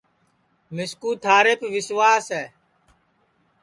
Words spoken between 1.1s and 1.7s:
تیریپ